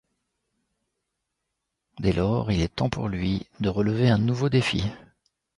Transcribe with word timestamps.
Dès 1.99 2.11
lors, 2.11 2.51
il 2.51 2.61
est 2.63 2.73
temps 2.75 2.89
pour 2.89 3.07
lui 3.07 3.45
de 3.59 3.69
relever 3.69 4.09
un 4.09 4.17
nouveau 4.17 4.49
défi. 4.49 4.83